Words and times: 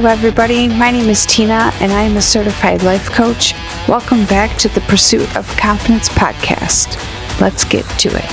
Hello, 0.00 0.12
everybody. 0.12 0.66
My 0.66 0.90
name 0.90 1.10
is 1.10 1.26
Tina, 1.26 1.72
and 1.78 1.92
I 1.92 2.04
am 2.04 2.16
a 2.16 2.22
certified 2.22 2.82
life 2.82 3.10
coach. 3.10 3.52
Welcome 3.86 4.24
back 4.24 4.56
to 4.60 4.68
the 4.70 4.80
Pursuit 4.80 5.36
of 5.36 5.46
Confidence 5.58 6.08
podcast. 6.08 6.96
Let's 7.38 7.64
get 7.66 7.84
to 7.98 8.08
it. 8.08 8.24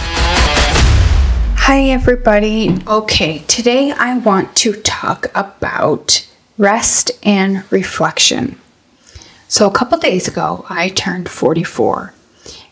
Hi, 1.57 1.89
everybody. 1.89 2.73
Okay, 2.87 3.39
today 3.49 3.91
I 3.91 4.17
want 4.17 4.55
to 4.55 4.81
talk 4.81 5.25
about 5.35 6.25
rest 6.57 7.11
and 7.21 7.69
reflection. 7.69 8.57
So, 9.49 9.67
a 9.67 9.73
couple 9.73 9.97
days 9.97 10.29
ago, 10.29 10.65
I 10.69 10.87
turned 10.87 11.27
44, 11.27 12.13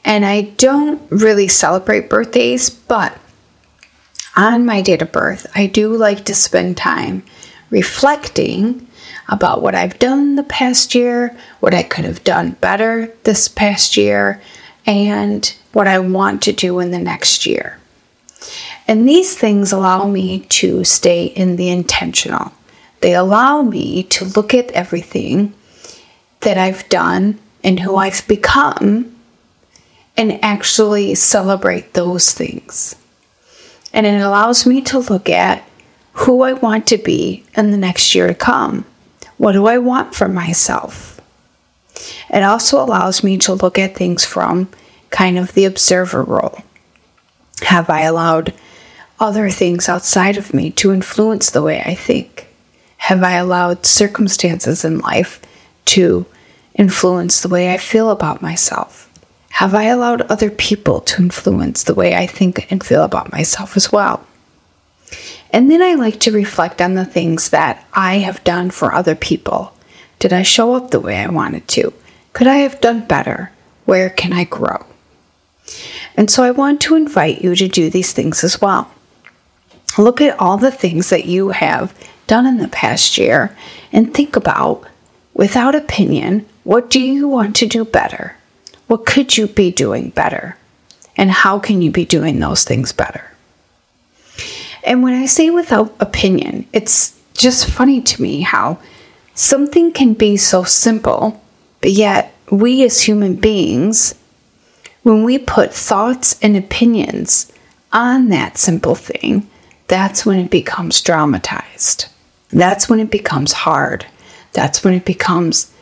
and 0.06 0.26
I 0.26 0.44
don't 0.56 1.02
really 1.12 1.50
celebrate 1.50 2.10
birthdays, 2.10 2.70
but 2.70 3.18
on 4.38 4.66
my 4.66 4.82
date 4.82 5.02
of 5.02 5.12
birth, 5.12 5.48
I 5.54 5.68
do 5.68 5.94
like 5.94 6.24
to 6.24 6.34
spend 6.34 6.78
time 6.78 7.24
reflecting 7.70 8.88
about 9.28 9.62
what 9.62 9.76
I've 9.76 9.98
done 10.00 10.36
the 10.36 10.44
past 10.44 10.94
year, 10.94 11.36
what 11.60 11.74
I 11.74 11.84
could 11.84 12.06
have 12.06 12.24
done 12.24 12.52
better 12.62 13.12
this 13.24 13.48
past 13.48 13.98
year, 13.98 14.42
and 14.86 15.54
what 15.74 15.88
I 15.88 16.00
want 16.00 16.44
to 16.44 16.54
do 16.54 16.80
in 16.80 16.92
the 16.92 17.00
next 17.00 17.46
year. 17.46 17.80
And 18.88 19.08
these 19.08 19.36
things 19.36 19.72
allow 19.72 20.08
me 20.08 20.42
to 20.42 20.84
stay 20.84 21.26
in 21.26 21.56
the 21.56 21.70
intentional. 21.70 22.54
They 23.02 23.16
allow 23.16 23.62
me 23.62 24.04
to 24.04 24.26
look 24.26 24.54
at 24.54 24.72
everything 24.72 25.54
that 26.42 26.58
I've 26.58 26.88
done 26.90 27.40
and 27.64 27.80
who 27.80 27.96
I've 27.96 28.28
become 28.28 29.16
and 30.16 30.44
actually 30.44 31.16
celebrate 31.16 31.94
those 31.94 32.32
things. 32.32 32.96
And 33.92 34.06
it 34.06 34.22
allows 34.22 34.66
me 34.66 34.82
to 34.84 35.00
look 35.00 35.30
at 35.30 35.68
who 36.16 36.42
I 36.42 36.54
want 36.54 36.88
to 36.88 36.98
be 36.98 37.44
in 37.56 37.72
the 37.72 37.78
next 37.78 38.16
year 38.16 38.28
to 38.28 38.34
come. 38.34 38.86
What 39.38 39.52
do 39.52 39.68
I 39.68 39.78
want 39.78 40.16
for 40.16 40.30
myself? 40.30 41.20
It 42.34 42.42
also 42.42 42.82
allows 42.82 43.24
me 43.24 43.38
to 43.40 43.54
look 43.54 43.78
at 43.78 43.96
things 43.96 44.26
from 44.26 44.70
kind 45.10 45.38
of 45.38 45.54
the 45.54 45.66
observer 45.66 46.24
role. 46.24 46.60
Have 47.62 47.90
I 47.90 48.02
allowed 48.02 48.54
other 49.20 49.50
things 49.50 49.90
outside 49.90 50.38
of 50.38 50.54
me 50.54 50.72
to 50.72 50.94
influence 50.94 51.50
the 51.50 51.62
way 51.62 51.82
I 51.86 51.96
think? 51.96 52.48
Have 52.98 53.22
I 53.22 53.34
allowed 53.34 53.86
circumstances 53.86 54.86
in 54.86 55.00
life 55.00 55.42
to 55.86 56.26
influence 56.74 57.42
the 57.42 57.50
way 57.50 57.74
I 57.74 57.78
feel 57.78 58.10
about 58.10 58.42
myself? 58.42 59.12
Have 59.50 59.76
I 59.76 59.84
allowed 59.84 60.22
other 60.24 60.50
people 60.50 61.02
to 61.02 61.22
influence 61.22 61.84
the 61.84 61.94
way 61.94 62.16
I 62.16 62.26
think 62.26 62.70
and 62.72 62.84
feel 62.84 63.04
about 63.04 63.32
myself 63.32 63.78
as 63.78 63.92
well? 63.92 64.26
And 65.56 65.72
then 65.72 65.82
I 65.82 65.94
like 65.94 66.20
to 66.20 66.34
reflect 66.34 66.82
on 66.82 66.96
the 66.96 67.06
things 67.06 67.52
that 67.52 67.88
I 67.94 68.16
have 68.16 68.44
done 68.44 68.72
for 68.72 68.94
other 68.94 69.16
people. 69.16 69.74
Did 70.20 70.34
I 70.34 70.44
show 70.44 70.74
up 70.74 70.92
the 70.92 71.00
way 71.00 71.16
I 71.16 71.28
wanted 71.28 71.66
to? 71.70 71.94
Could 72.34 72.48
I 72.48 72.58
have 72.58 72.82
done 72.82 73.08
better? 73.08 73.54
Where 73.86 74.10
can 74.10 74.34
I 74.34 74.44
grow? 74.44 74.86
And 76.18 76.30
so 76.30 76.44
I 76.44 76.52
want 76.52 76.82
to 76.82 76.98
invite 76.98 77.42
you 77.42 77.56
to 77.56 77.70
do 77.70 77.90
these 77.90 78.12
things 78.12 78.44
as 78.44 78.60
well. 78.60 78.92
Look 79.98 80.20
at 80.20 80.38
all 80.42 80.58
the 80.58 80.72
things 80.72 81.10
that 81.10 81.24
you 81.24 81.52
have 81.52 81.98
done 82.28 82.46
in 82.46 82.58
the 82.58 82.68
past 82.68 83.18
year 83.18 83.56
and 83.94 84.14
think 84.14 84.36
about, 84.36 84.86
without 85.34 85.74
opinion, 85.74 86.46
what 86.66 86.90
do 86.90 87.00
you 87.00 87.30
want 87.30 87.56
to 87.56 87.66
do 87.66 87.86
better? 87.86 88.36
What 88.88 89.06
could 89.06 89.38
you 89.38 89.48
be 89.48 89.72
doing 89.72 90.10
better? 90.10 90.58
And 91.16 91.32
how 91.32 91.60
can 91.60 91.82
you 91.82 91.92
be 91.92 92.04
doing 92.04 92.42
those 92.42 92.66
things 92.66 92.92
better? 92.92 93.32
And 94.86 95.02
when 95.02 95.14
I 95.14 95.26
say 95.26 95.50
without 95.50 95.94
opinion, 96.00 96.68
it's 96.72 97.20
just 97.34 97.70
funny 97.70 98.02
to 98.02 98.22
me 98.22 98.42
how 98.42 98.78
something 99.34 99.92
can 99.92 100.14
be 100.14 100.38
so 100.38 100.64
simple, 100.64 101.42
but 101.82 101.92
yet 101.92 102.34
we 102.52 102.84
as 102.84 103.02
human 103.02 103.36
beings, 103.36 104.14
when 105.02 105.24
we 105.24 105.40
put 105.40 105.74
thoughts 105.74 106.40
and 106.42 106.56
opinions 106.56 107.52
on 107.92 108.30
that 108.30 108.58
simple 108.58 108.96
thing, 108.96 109.50
that's 109.88 110.26
when 110.26 110.40
it 110.40 110.52
becomes 110.52 111.02
dramatized. 111.02 112.06
That's 112.50 112.88
when 112.88 113.00
it 113.00 113.10
becomes 113.10 113.54
hard. 113.54 114.06
That's 114.54 114.84
when 114.84 114.94
it 114.94 115.06
becomes 115.06 115.74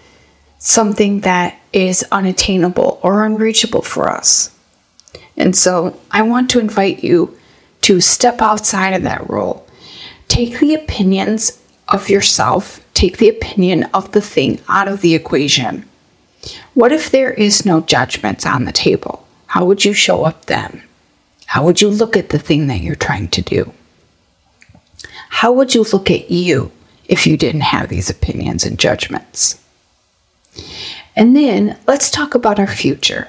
something 0.59 1.21
that 1.21 1.59
is 1.73 2.05
unattainable 2.11 2.99
or 3.03 3.25
unreachable 3.25 3.81
for 3.81 4.09
us. 4.09 4.55
And 5.35 5.55
so 5.55 5.99
I 6.09 6.21
want 6.21 6.49
to 6.51 6.59
invite 6.59 7.03
you 7.03 7.37
to 7.83 8.01
step 8.01 8.41
outside 8.41 8.93
of 8.93 9.03
that 9.03 9.29
role. 9.29 9.65
Take 10.27 10.59
the 10.59 10.73
opinions 10.73 11.61
of 11.89 12.09
yourself, 12.09 12.85
take 12.93 13.17
the 13.17 13.29
opinion 13.29 13.83
of 13.93 14.11
the 14.11 14.21
thing 14.21 14.59
out 14.67 14.87
of 14.87 15.01
the 15.01 15.13
equation. 15.13 15.87
What 16.73 16.91
if 16.91 17.11
there 17.11 17.31
is 17.31 17.65
no 17.65 17.81
judgments 17.81 18.45
on 18.45 18.65
the 18.65 18.71
table? 18.71 19.27
How 19.47 19.65
would 19.65 19.85
you 19.85 19.93
show 19.93 20.23
up 20.23 20.45
then? 20.45 20.81
How 21.45 21.63
would 21.65 21.81
you 21.81 21.89
look 21.89 22.17
at 22.17 22.29
the 22.29 22.39
thing 22.39 22.67
that 22.67 22.81
you're 22.81 22.95
trying 22.95 23.27
to 23.29 23.41
do? 23.41 23.73
How 25.29 25.51
would 25.51 25.75
you 25.75 25.83
look 25.83 26.09
at 26.09 26.31
you 26.31 26.71
if 27.05 27.27
you 27.27 27.37
didn't 27.37 27.61
have 27.61 27.89
these 27.89 28.09
opinions 28.09 28.63
and 28.63 28.79
judgments? 28.79 29.61
And 31.15 31.35
then 31.35 31.77
let's 31.85 32.09
talk 32.09 32.33
about 32.33 32.59
our 32.59 32.67
future. 32.67 33.27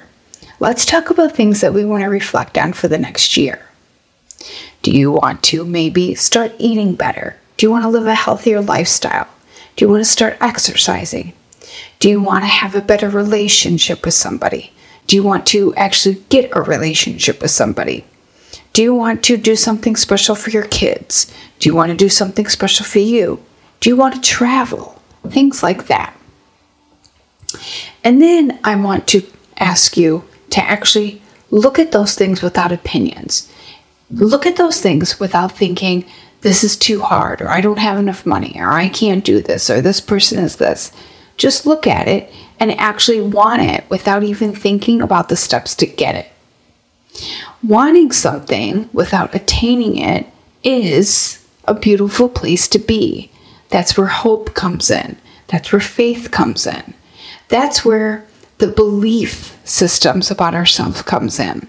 Let's 0.60 0.86
talk 0.86 1.10
about 1.10 1.34
things 1.34 1.60
that 1.60 1.75
we 1.75 1.84
want 1.84 2.04
to 2.04 2.09
reflect 2.09 2.56
on 2.56 2.72
for 2.72 2.88
the 2.88 2.98
next 2.98 3.36
year. 3.36 3.60
Do 4.84 4.91
you 4.91 5.12
want 5.12 5.43
to 5.45 5.65
maybe 5.65 6.15
start 6.15 6.53
eating 6.59 6.95
better? 6.95 7.37
Do 7.56 7.65
you 7.65 7.71
want 7.71 7.84
to 7.84 7.89
live 7.89 8.06
a 8.06 8.15
healthier 8.15 8.61
lifestyle? 8.61 9.27
Do 9.77 9.84
you 9.84 9.91
want 9.91 10.03
to 10.03 10.11
start 10.11 10.37
exercising? 10.43 11.33
Do 12.00 12.11
you 12.11 12.21
want 12.21 12.45
to 12.45 12.49
have 12.49 12.75
a 12.75 12.83
better 12.83 13.09
relationship 13.09 14.05
with 14.05 14.12
somebody? 14.12 14.75
Do 15.06 15.17
you 15.17 15.22
want 15.22 15.47
to 15.47 15.75
actually 15.77 16.22
get 16.28 16.55
a 16.55 16.61
relationship 16.61 17.41
with 17.41 17.50
somebody? 17.50 18.05
Do 18.75 18.83
you 18.83 18.95
want 18.95 19.25
to 19.25 19.39
do 19.39 19.56
something 19.56 19.97
special 19.97 20.34
for 20.34 20.50
your 20.50 20.67
kids? 20.67 21.33
Do 21.61 21.71
you 21.71 21.75
want 21.75 21.89
to 21.89 21.97
do 21.97 22.11
something 22.11 22.47
special 22.47 22.84
for 22.84 22.99
you? 22.99 23.43
Do 23.81 23.89
you 23.89 23.97
want 23.97 24.16
to 24.16 24.21
travel? 24.21 25.01
Things 25.27 25.62
like 25.62 25.87
that. 25.87 26.15
And 28.05 28.21
then 28.21 28.59
I 28.62 28.77
want 28.77 29.09
to 29.09 29.22
ask 29.56 29.97
you 29.97 30.25
to 30.51 30.61
actually 30.62 31.22
look 31.51 31.78
at 31.78 31.93
those 31.93 32.15
things 32.15 32.43
without 32.43 32.71
opinions 32.71 33.51
look 34.10 34.47
at 34.47 34.56
those 34.56 34.81
things 34.81 35.19
without 35.19 35.53
thinking, 35.53 36.04
this 36.42 36.62
is 36.62 36.76
too 36.76 37.00
hard, 37.00 37.41
or 37.41 37.48
I 37.48 37.60
don't 37.60 37.78
have 37.78 37.98
enough 37.98 38.26
money, 38.26 38.54
or 38.56 38.70
I 38.70 38.88
can't 38.88 39.25
do 39.25 39.41
this, 39.41 39.70
or 39.70 39.81
this 39.81 40.00
person 40.00 40.38
is 40.38 40.56
this. 40.56 40.92
Just 41.37 41.66
look 41.66 41.87
at 41.87 42.06
it 42.06 42.32
and 42.60 42.70
actually 42.72 43.20
want 43.20 43.62
it 43.62 43.84
without 43.88 44.22
even 44.22 44.54
thinking 44.54 45.00
about 45.00 45.28
the 45.28 45.37
steps 45.37 45.75
to 45.76 45.87
get 45.87 46.15
it. 46.15 46.31
Wanting 47.62 48.12
something 48.12 48.91
without 48.92 49.34
attaining 49.34 49.97
it 49.97 50.26
is 50.62 51.44
a 51.65 51.75
beautiful 51.75 52.28
place 52.28 52.69
to 52.69 52.78
be. 52.78 53.31
That's 53.71 53.97
where 53.97 54.06
hope 54.06 54.54
comes 54.54 54.91
in. 54.91 55.16
That's 55.48 55.72
where 55.72 55.81
faith 55.81 56.31
comes 56.31 56.66
in. 56.66 56.94
That's 57.48 57.84
where 57.84 58.26
the 58.59 58.69
belief 58.69 59.59
systems 59.65 60.31
about 60.31 60.54
ourselves 60.54 61.03
comes 61.03 61.41
in. 61.41 61.66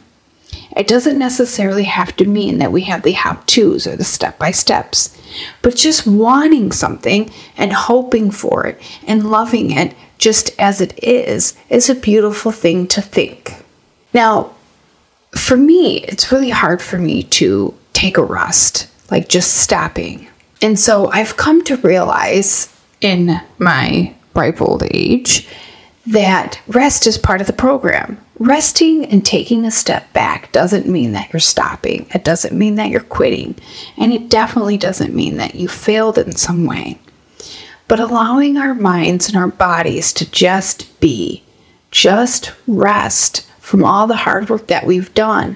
It 0.75 0.88
doesn't 0.88 1.18
necessarily 1.18 1.84
have 1.84 2.16
to 2.18 2.25
mean 2.25 2.58
that 2.58 2.72
we 2.72 2.81
have 2.81 3.03
the 3.03 3.13
how 3.13 3.41
to's 3.46 3.88
or 3.88 3.96
the 3.96 4.03
step 4.03 4.38
by 4.38 4.52
steps, 4.52 5.18
but 5.62 5.75
just 5.75 6.06
wanting 6.06 6.72
something 6.72 7.31
and 7.58 7.72
hoping 7.72 8.30
for 8.31 8.66
it 8.68 8.81
and 9.08 9.30
loving 9.30 9.72
it 9.72 9.96
just 10.18 10.52
as 10.59 10.81
it 10.81 11.02
is 11.03 11.56
is 11.69 11.90
a 11.90 11.96
beautiful 11.96 12.52
thing 12.52 12.88
to 12.88 13.02
think. 13.02 13.53
Now, 14.14 14.53
for 15.35 15.58
me, 15.58 15.99
it's 15.99 16.32
really 16.32 16.49
hard 16.49 16.82
for 16.82 16.97
me 16.97 17.23
to 17.23 17.73
take 17.94 18.17
a 18.17 18.23
rest, 18.23 18.90
like 19.11 19.29
just 19.29 19.55
stopping. 19.55 20.28
And 20.61 20.79
so 20.79 21.08
I've 21.08 21.38
come 21.38 21.64
to 21.66 21.78
realize 21.78 22.73
in 23.02 23.40
my 23.59 24.14
ripe 24.34 24.61
old 24.61 24.84
age 24.91 25.47
that 26.08 26.59
rest 26.67 27.08
is 27.08 27.17
part 27.17 27.41
of 27.41 27.47
the 27.47 27.53
program. 27.53 28.17
Resting 28.37 29.05
and 29.05 29.26
taking 29.26 29.64
a 29.64 29.72
step 29.72 30.11
back 30.11 30.52
doesn't 30.52 30.87
mean 30.87 31.14
that 31.14 31.32
you're 31.32 31.40
stopping. 31.40 32.05
It 32.14 32.26
doesn't 32.26 32.58
mean 32.58 32.76
that 32.76 32.90
you're 32.90 32.99
quitting. 32.99 33.55
And 33.97 34.11
it 34.11 34.28
definitely 34.28 34.78
doesn't 34.78 35.16
mean 35.16 35.37
that 35.37 35.55
you 35.55 35.70
failed 35.70 36.17
in 36.17 36.35
some 36.35 36.66
way. 36.66 36.99
But 37.87 38.02
allowing 38.02 38.58
our 38.58 38.73
minds 38.73 39.29
and 39.29 39.37
our 39.37 39.47
bodies 39.47 40.11
to 40.14 40.29
just 40.29 40.99
be, 40.99 41.43
just 41.91 42.52
rest 42.67 43.49
from 43.59 43.85
all 43.85 44.05
the 44.05 44.17
hard 44.17 44.49
work 44.49 44.67
that 44.67 44.85
we've 44.85 45.14
done, 45.14 45.55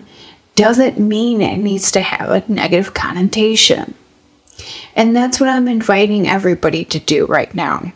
doesn't 0.55 0.99
mean 0.99 1.41
it 1.41 1.57
needs 1.57 1.91
to 1.91 2.01
have 2.01 2.29
a 2.29 2.51
negative 2.51 2.93
connotation. 2.93 3.93
And 4.95 5.15
that's 5.15 5.39
what 5.39 5.49
I'm 5.49 5.67
inviting 5.67 6.27
everybody 6.27 6.85
to 6.85 6.99
do 6.99 7.25
right 7.25 7.53
now. 7.53 7.91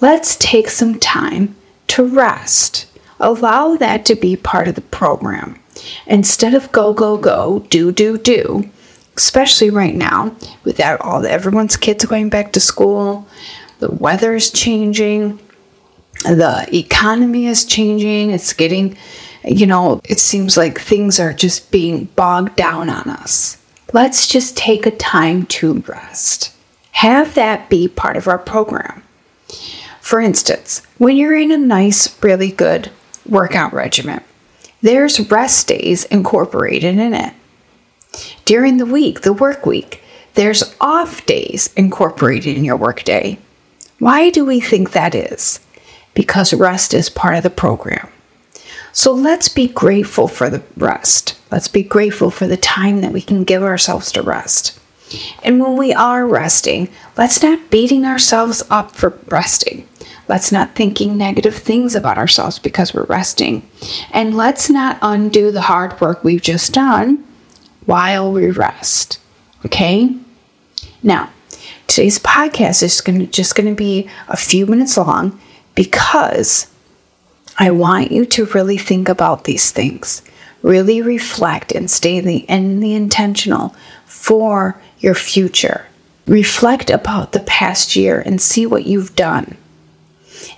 Let's 0.00 0.36
take 0.36 0.70
some 0.70 0.98
time 0.98 1.54
to 1.88 2.04
rest 2.04 2.86
allow 3.20 3.76
that 3.76 4.04
to 4.06 4.14
be 4.14 4.36
part 4.36 4.68
of 4.68 4.74
the 4.74 4.80
program. 4.80 5.60
Instead 6.06 6.54
of 6.54 6.70
go, 6.72 6.92
go, 6.92 7.16
go, 7.16 7.60
do, 7.70 7.92
do, 7.92 8.18
do, 8.18 8.68
especially 9.16 9.70
right 9.70 9.94
now, 9.94 10.34
without 10.64 11.00
all 11.00 11.20
the, 11.20 11.30
everyone's 11.30 11.76
kids 11.76 12.04
going 12.04 12.28
back 12.28 12.52
to 12.52 12.60
school, 12.60 13.26
the 13.78 13.90
weather 13.90 14.34
is 14.34 14.50
changing, 14.50 15.38
the 16.24 16.68
economy 16.72 17.46
is 17.46 17.64
changing, 17.64 18.30
it's 18.30 18.52
getting, 18.52 18.96
you 19.44 19.66
know, 19.66 20.00
it 20.04 20.18
seems 20.18 20.56
like 20.56 20.80
things 20.80 21.20
are 21.20 21.32
just 21.32 21.70
being 21.70 22.06
bogged 22.16 22.56
down 22.56 22.90
on 22.90 23.08
us. 23.08 23.56
Let's 23.92 24.26
just 24.26 24.56
take 24.56 24.84
a 24.84 24.90
time 24.90 25.46
to 25.46 25.80
rest. 25.86 26.54
Have 26.92 27.34
that 27.34 27.70
be 27.70 27.88
part 27.88 28.16
of 28.16 28.26
our 28.26 28.38
program. 28.38 29.02
For 30.00 30.20
instance, 30.20 30.82
when 30.98 31.16
you're 31.16 31.36
in 31.36 31.52
a 31.52 31.58
nice, 31.58 32.22
really 32.22 32.50
good 32.50 32.90
workout 33.28 33.72
regimen, 33.72 34.22
there's 34.80 35.30
rest 35.30 35.68
days 35.68 36.04
incorporated 36.04 36.98
in 36.98 37.14
it. 37.14 37.34
During 38.44 38.78
the 38.78 38.86
week, 38.86 39.22
the 39.22 39.32
work 39.32 39.66
week, 39.66 40.02
there's 40.34 40.74
off 40.80 41.26
days 41.26 41.72
incorporated 41.74 42.56
in 42.56 42.64
your 42.64 42.76
workday. 42.76 43.38
Why 43.98 44.30
do 44.30 44.44
we 44.44 44.60
think 44.60 44.92
that 44.92 45.14
is? 45.14 45.60
Because 46.14 46.54
rest 46.54 46.94
is 46.94 47.10
part 47.10 47.36
of 47.36 47.42
the 47.42 47.50
program. 47.50 48.08
So 48.92 49.12
let's 49.12 49.48
be 49.48 49.68
grateful 49.68 50.28
for 50.28 50.48
the 50.48 50.62
rest. 50.76 51.38
Let's 51.50 51.68
be 51.68 51.82
grateful 51.82 52.30
for 52.30 52.46
the 52.46 52.56
time 52.56 53.00
that 53.00 53.12
we 53.12 53.20
can 53.20 53.44
give 53.44 53.62
ourselves 53.62 54.12
to 54.12 54.22
rest. 54.22 54.78
And 55.42 55.60
when 55.60 55.76
we 55.76 55.92
are 55.92 56.26
resting, 56.26 56.88
let's 57.16 57.42
not 57.42 57.70
beating 57.70 58.04
ourselves 58.04 58.62
up 58.70 58.94
for 58.94 59.18
resting. 59.28 59.88
Let's 60.28 60.52
not 60.52 60.74
thinking 60.74 61.16
negative 61.16 61.54
things 61.54 61.94
about 61.94 62.18
ourselves 62.18 62.58
because 62.58 62.92
we're 62.92 63.04
resting. 63.04 63.68
And 64.12 64.36
let's 64.36 64.68
not 64.68 64.98
undo 65.00 65.50
the 65.50 65.62
hard 65.62 65.98
work 66.00 66.22
we've 66.22 66.42
just 66.42 66.72
done 66.72 67.24
while 67.86 68.30
we 68.30 68.50
rest. 68.50 69.18
Okay? 69.64 70.14
Now, 71.02 71.30
today's 71.86 72.18
podcast 72.18 72.82
is 72.82 73.00
going 73.00 73.20
to, 73.20 73.26
just 73.26 73.54
going 73.54 73.68
to 73.68 73.74
be 73.74 74.08
a 74.28 74.36
few 74.36 74.66
minutes 74.66 74.96
long 74.96 75.40
because 75.74 76.70
I 77.58 77.70
want 77.70 78.12
you 78.12 78.24
to 78.26 78.44
really 78.46 78.78
think 78.78 79.08
about 79.08 79.44
these 79.44 79.70
things. 79.70 80.22
Really 80.62 81.00
reflect 81.02 81.72
and 81.72 81.90
stay 81.90 82.20
the, 82.20 82.38
in 82.38 82.80
the 82.80 82.94
intentional 82.94 83.74
for 84.04 84.80
your 84.98 85.14
future. 85.14 85.86
Reflect 86.26 86.90
about 86.90 87.32
the 87.32 87.40
past 87.40 87.96
year 87.96 88.20
and 88.20 88.40
see 88.40 88.66
what 88.66 88.86
you've 88.86 89.16
done. 89.16 89.56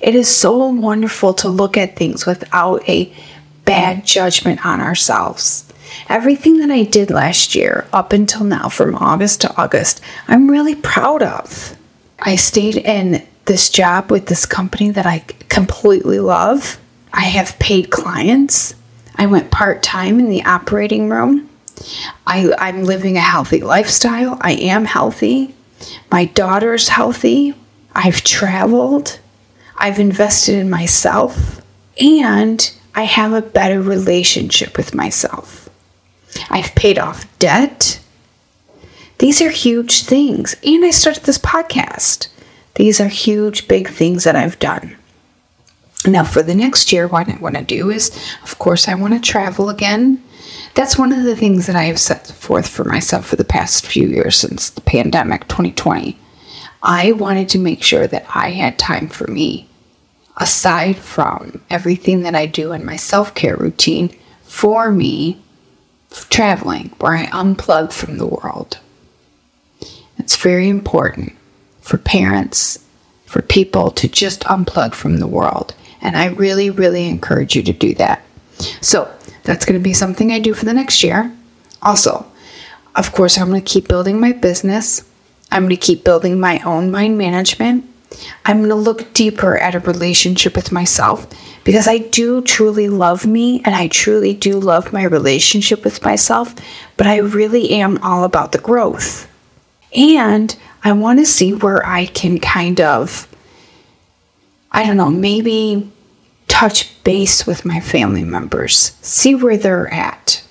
It 0.00 0.14
is 0.14 0.34
so 0.34 0.66
wonderful 0.68 1.34
to 1.34 1.48
look 1.48 1.76
at 1.76 1.96
things 1.96 2.26
without 2.26 2.88
a 2.88 3.12
bad 3.64 4.04
judgment 4.04 4.64
on 4.64 4.80
ourselves. 4.80 5.70
Everything 6.08 6.58
that 6.58 6.70
I 6.70 6.84
did 6.84 7.10
last 7.10 7.54
year, 7.54 7.86
up 7.92 8.12
until 8.12 8.44
now, 8.44 8.68
from 8.68 8.94
August 8.94 9.40
to 9.42 9.56
August, 9.56 10.00
I'm 10.28 10.50
really 10.50 10.74
proud 10.74 11.22
of. 11.22 11.76
I 12.18 12.36
stayed 12.36 12.76
in 12.76 13.26
this 13.46 13.70
job 13.70 14.10
with 14.10 14.26
this 14.26 14.46
company 14.46 14.90
that 14.90 15.06
I 15.06 15.24
completely 15.48 16.20
love. 16.20 16.78
I 17.12 17.22
have 17.22 17.58
paid 17.58 17.90
clients. 17.90 18.74
I 19.16 19.26
went 19.26 19.50
part 19.50 19.82
time 19.82 20.20
in 20.20 20.30
the 20.30 20.44
operating 20.44 21.08
room. 21.08 21.48
I, 22.26 22.52
I'm 22.58 22.84
living 22.84 23.16
a 23.16 23.20
healthy 23.20 23.60
lifestyle. 23.60 24.38
I 24.40 24.52
am 24.52 24.84
healthy. 24.84 25.54
My 26.10 26.26
daughter's 26.26 26.88
healthy. 26.88 27.54
I've 27.94 28.22
traveled. 28.22 29.18
I've 29.80 29.98
invested 29.98 30.56
in 30.56 30.70
myself. 30.70 31.60
And 32.00 32.70
I 32.94 33.04
have 33.04 33.32
a 33.32 33.42
better 33.42 33.80
relationship 33.80 34.76
with 34.76 34.94
myself. 34.94 35.68
I've 36.50 36.74
paid 36.74 36.98
off 36.98 37.26
debt. 37.38 38.00
These 39.18 39.42
are 39.42 39.50
huge 39.50 40.02
things. 40.02 40.56
And 40.64 40.84
I 40.84 40.90
started 40.90 41.24
this 41.24 41.38
podcast. 41.38 42.28
These 42.76 43.00
are 43.00 43.08
huge, 43.08 43.68
big 43.68 43.88
things 43.88 44.24
that 44.24 44.36
I've 44.36 44.58
done. 44.58 44.96
Now, 46.06 46.24
for 46.24 46.42
the 46.42 46.54
next 46.54 46.92
year, 46.92 47.06
what 47.06 47.28
I 47.28 47.36
want 47.36 47.56
to 47.56 47.62
do 47.62 47.90
is, 47.90 48.10
of 48.42 48.58
course, 48.58 48.88
I 48.88 48.94
want 48.94 49.12
to 49.12 49.20
travel 49.20 49.68
again. 49.68 50.22
That's 50.74 50.96
one 50.96 51.12
of 51.12 51.24
the 51.24 51.36
things 51.36 51.66
that 51.66 51.76
I 51.76 51.84
have 51.84 51.98
set 51.98 52.26
forth 52.26 52.68
for 52.68 52.84
myself 52.84 53.26
for 53.26 53.36
the 53.36 53.44
past 53.44 53.86
few 53.86 54.08
years 54.08 54.36
since 54.36 54.70
the 54.70 54.80
pandemic 54.80 55.46
2020. 55.48 56.18
I 56.82 57.12
wanted 57.12 57.50
to 57.50 57.58
make 57.58 57.82
sure 57.82 58.06
that 58.06 58.24
I 58.34 58.50
had 58.50 58.78
time 58.78 59.08
for 59.08 59.26
me, 59.30 59.68
aside 60.40 60.96
from 60.96 61.60
everything 61.70 62.22
that 62.22 62.34
I 62.34 62.46
do 62.46 62.72
in 62.72 62.84
my 62.84 62.96
self 62.96 63.34
care 63.34 63.56
routine 63.56 64.16
for 64.42 64.90
me 64.90 65.40
traveling, 66.30 66.88
where 66.98 67.14
I 67.14 67.26
unplug 67.26 67.92
from 67.92 68.18
the 68.18 68.26
world. 68.26 68.78
It's 70.18 70.36
very 70.36 70.68
important 70.68 71.34
for 71.80 71.98
parents, 71.98 72.84
for 73.26 73.42
people 73.42 73.90
to 73.92 74.08
just 74.08 74.40
unplug 74.42 74.94
from 74.94 75.18
the 75.18 75.26
world. 75.26 75.74
And 76.02 76.16
I 76.16 76.26
really, 76.26 76.70
really 76.70 77.06
encourage 77.06 77.54
you 77.54 77.62
to 77.62 77.72
do 77.72 77.94
that. 77.94 78.22
So 78.80 79.12
that's 79.44 79.64
going 79.64 79.78
to 79.78 79.82
be 79.82 79.94
something 79.94 80.32
I 80.32 80.38
do 80.38 80.54
for 80.54 80.64
the 80.64 80.74
next 80.74 81.02
year. 81.02 81.34
Also, 81.82 82.26
of 82.96 83.12
course, 83.12 83.38
I'm 83.38 83.48
going 83.48 83.62
to 83.62 83.72
keep 83.72 83.88
building 83.88 84.20
my 84.20 84.32
business. 84.32 85.04
I'm 85.52 85.62
going 85.62 85.70
to 85.70 85.76
keep 85.76 86.04
building 86.04 86.40
my 86.40 86.60
own 86.60 86.90
mind 86.90 87.18
management. 87.18 87.89
I'm 88.44 88.58
going 88.58 88.70
to 88.70 88.74
look 88.74 89.12
deeper 89.12 89.56
at 89.58 89.74
a 89.74 89.80
relationship 89.80 90.56
with 90.56 90.72
myself 90.72 91.26
because 91.64 91.86
I 91.86 91.98
do 91.98 92.42
truly 92.42 92.88
love 92.88 93.26
me 93.26 93.62
and 93.64 93.74
I 93.74 93.88
truly 93.88 94.34
do 94.34 94.58
love 94.58 94.92
my 94.92 95.04
relationship 95.04 95.84
with 95.84 96.04
myself, 96.04 96.54
but 96.96 97.06
I 97.06 97.18
really 97.18 97.70
am 97.70 97.98
all 97.98 98.24
about 98.24 98.52
the 98.52 98.58
growth. 98.58 99.28
And 99.94 100.56
I 100.82 100.92
want 100.92 101.18
to 101.18 101.26
see 101.26 101.52
where 101.52 101.86
I 101.86 102.06
can 102.06 102.38
kind 102.38 102.80
of, 102.80 103.28
I 104.72 104.84
don't 104.86 104.96
know, 104.96 105.10
maybe 105.10 105.90
touch 106.48 107.02
base 107.04 107.46
with 107.46 107.64
my 107.64 107.80
family 107.80 108.24
members, 108.24 108.96
see 109.02 109.34
where 109.34 109.56
they're 109.56 109.92
at. 109.92 110.42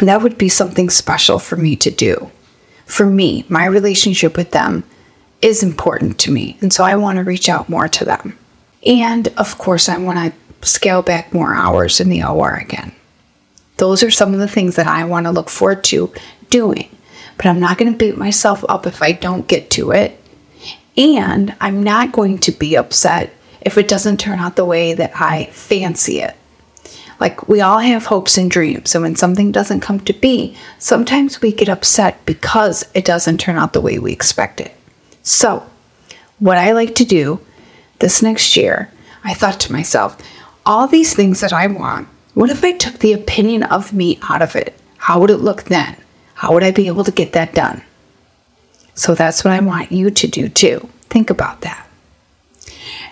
That 0.00 0.22
would 0.22 0.38
be 0.38 0.48
something 0.48 0.90
special 0.90 1.38
for 1.38 1.56
me 1.56 1.76
to 1.76 1.90
do. 1.90 2.30
For 2.86 3.04
me, 3.04 3.44
my 3.48 3.66
relationship 3.66 4.36
with 4.36 4.52
them 4.52 4.84
is 5.42 5.62
important 5.62 6.18
to 6.20 6.30
me. 6.30 6.56
And 6.60 6.72
so 6.72 6.84
I 6.84 6.96
want 6.96 7.18
to 7.18 7.24
reach 7.24 7.48
out 7.48 7.68
more 7.68 7.88
to 7.88 8.04
them. 8.04 8.38
And 8.84 9.28
of 9.36 9.58
course, 9.58 9.88
I 9.88 9.98
want 9.98 10.18
to 10.18 10.66
scale 10.66 11.02
back 11.02 11.32
more 11.32 11.54
hours 11.54 12.00
in 12.00 12.08
the 12.08 12.24
OR 12.24 12.54
again. 12.54 12.92
Those 13.76 14.02
are 14.02 14.10
some 14.10 14.34
of 14.34 14.40
the 14.40 14.48
things 14.48 14.76
that 14.76 14.88
I 14.88 15.04
want 15.04 15.26
to 15.26 15.30
look 15.30 15.48
forward 15.48 15.84
to 15.84 16.12
doing. 16.50 16.88
But 17.36 17.46
I'm 17.46 17.60
not 17.60 17.78
going 17.78 17.92
to 17.92 17.98
beat 17.98 18.16
myself 18.16 18.64
up 18.68 18.86
if 18.86 19.00
I 19.00 19.12
don't 19.12 19.46
get 19.46 19.70
to 19.72 19.92
it. 19.92 20.20
And 20.96 21.54
I'm 21.60 21.84
not 21.84 22.10
going 22.10 22.38
to 22.38 22.52
be 22.52 22.76
upset 22.76 23.32
if 23.60 23.78
it 23.78 23.86
doesn't 23.86 24.18
turn 24.18 24.40
out 24.40 24.56
the 24.56 24.64
way 24.64 24.94
that 24.94 25.12
I 25.14 25.46
fancy 25.52 26.18
it. 26.18 26.34
Like, 27.20 27.48
we 27.48 27.60
all 27.60 27.78
have 27.78 28.06
hopes 28.06 28.38
and 28.38 28.48
dreams, 28.48 28.94
and 28.94 29.02
when 29.02 29.16
something 29.16 29.50
doesn't 29.50 29.80
come 29.80 30.00
to 30.00 30.12
be, 30.12 30.56
sometimes 30.78 31.42
we 31.42 31.52
get 31.52 31.68
upset 31.68 32.24
because 32.24 32.84
it 32.94 33.04
doesn't 33.04 33.38
turn 33.38 33.56
out 33.56 33.72
the 33.72 33.80
way 33.80 33.98
we 33.98 34.12
expect 34.12 34.60
it. 34.60 34.72
So, 35.28 35.66
what 36.38 36.56
I 36.56 36.72
like 36.72 36.94
to 36.94 37.04
do 37.04 37.40
this 37.98 38.22
next 38.22 38.56
year, 38.56 38.90
I 39.22 39.34
thought 39.34 39.60
to 39.60 39.72
myself, 39.72 40.16
all 40.64 40.88
these 40.88 41.14
things 41.14 41.40
that 41.42 41.52
I 41.52 41.66
want, 41.66 42.08
what 42.32 42.48
if 42.48 42.64
I 42.64 42.72
took 42.72 43.00
the 43.00 43.12
opinion 43.12 43.62
of 43.64 43.92
me 43.92 44.18
out 44.22 44.40
of 44.40 44.56
it? 44.56 44.74
How 44.96 45.20
would 45.20 45.28
it 45.28 45.36
look 45.36 45.64
then? 45.64 45.98
How 46.32 46.54
would 46.54 46.62
I 46.62 46.70
be 46.70 46.86
able 46.86 47.04
to 47.04 47.12
get 47.12 47.34
that 47.34 47.52
done? 47.52 47.82
So 48.94 49.14
that's 49.14 49.44
what 49.44 49.52
I 49.52 49.60
want 49.60 49.92
you 49.92 50.10
to 50.10 50.26
do 50.26 50.48
too. 50.48 50.88
Think 51.10 51.28
about 51.28 51.60
that. 51.60 51.86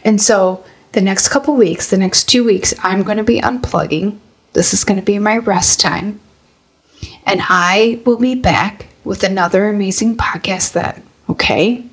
And 0.03 0.19
so 0.19 0.65
the 0.93 1.03
next 1.03 1.29
couple 1.29 1.55
weeks, 1.55 1.91
the 1.91 1.99
next 1.99 2.31
two 2.31 2.45
weeks, 2.45 2.73
I'm 2.83 3.03
going 3.03 3.19
to 3.19 3.25
be 3.25 3.43
unplugging. 3.43 4.19
This 4.55 4.73
is 4.73 4.85
going 4.85 4.99
to 4.99 5.05
be 5.05 5.19
my 5.19 5.37
rest 5.37 5.81
time. 5.81 6.21
And 7.27 7.43
I 7.43 8.01
will 8.07 8.17
be 8.17 8.35
back 8.35 8.87
with 9.05 9.23
another 9.23 9.69
amazing 9.69 10.17
podcast 10.17 10.73
then, 10.73 11.03
okay? 11.29 11.85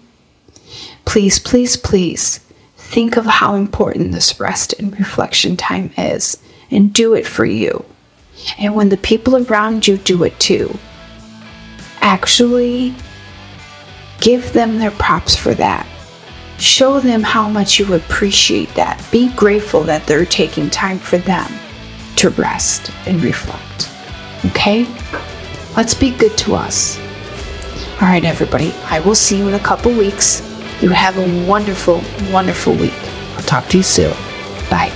Please, 1.06 1.40
please, 1.40 1.78
please 1.78 2.40
think 2.76 3.18
of 3.18 3.26
how 3.26 3.56
important 3.56 4.12
this 4.12 4.40
rest 4.40 4.74
and 4.74 4.98
reflection 4.98 5.58
time 5.58 5.92
is 5.98 6.38
and 6.72 6.94
do 6.94 7.14
it 7.14 7.26
for 7.26 7.46
you. 7.46 7.86
And 8.58 8.76
when 8.76 8.90
the 8.90 8.98
people 8.98 9.46
around 9.46 9.88
you 9.88 9.98
do 9.98 10.24
it 10.24 10.40
too, 10.40 10.78
actually 12.02 12.94
give 14.20 14.54
them 14.54 14.80
their 14.80 14.92
props 14.92 15.36
for 15.36 15.54
that. 15.56 15.88
Show 16.58 17.00
them 17.00 17.24
how 17.24 17.50
much 17.50 17.80
you 17.80 17.94
appreciate 17.94 18.74
that. 18.76 19.04
Be 19.12 19.34
grateful 19.36 19.82
that 19.84 20.06
they're 20.06 20.26
taking 20.26 20.70
time 20.70 21.00
for 21.00 21.18
them 21.18 21.52
to 22.18 22.30
rest 22.30 22.92
and 23.06 23.22
reflect. 23.22 23.90
Okay? 24.46 24.86
Let's 25.76 25.94
be 25.94 26.12
good 26.12 26.38
to 26.40 26.56
us. 26.56 27.00
All 27.96 28.08
right, 28.08 28.24
everybody. 28.24 28.72
I 28.86 29.00
will 29.00 29.16
see 29.16 29.38
you 29.38 29.48
in 29.48 29.56
a 29.56 29.60
couple 29.60 29.92
weeks. 29.92 30.42
You 30.84 30.90
have 30.90 31.18
a 31.18 31.48
wonderful, 31.48 32.04
wonderful 32.30 32.74
week. 32.74 32.92
I'll 33.38 33.44
talk 33.44 33.70
to 33.70 33.78
you 33.78 33.84
soon. 33.84 34.12
Bye. 34.70 34.92